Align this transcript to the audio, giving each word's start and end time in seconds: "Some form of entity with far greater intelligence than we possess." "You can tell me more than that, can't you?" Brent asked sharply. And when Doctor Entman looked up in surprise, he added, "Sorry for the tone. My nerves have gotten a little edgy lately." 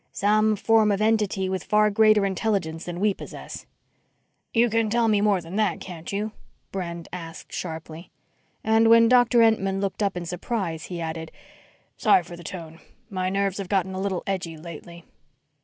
"Some 0.13 0.55
form 0.55 0.91
of 0.91 0.99
entity 0.99 1.47
with 1.47 1.63
far 1.63 1.91
greater 1.91 2.25
intelligence 2.25 2.85
than 2.85 2.99
we 2.99 3.13
possess." 3.13 3.67
"You 4.51 4.67
can 4.67 4.89
tell 4.89 5.07
me 5.07 5.21
more 5.21 5.41
than 5.41 5.57
that, 5.57 5.79
can't 5.79 6.11
you?" 6.11 6.31
Brent 6.71 7.07
asked 7.13 7.53
sharply. 7.53 8.09
And 8.63 8.87
when 8.87 9.07
Doctor 9.07 9.41
Entman 9.43 9.79
looked 9.79 10.01
up 10.01 10.17
in 10.17 10.25
surprise, 10.25 10.85
he 10.85 10.99
added, 10.99 11.31
"Sorry 11.97 12.23
for 12.23 12.35
the 12.35 12.43
tone. 12.43 12.79
My 13.11 13.29
nerves 13.29 13.59
have 13.59 13.69
gotten 13.69 13.93
a 13.93 14.01
little 14.01 14.23
edgy 14.25 14.57
lately." 14.57 15.05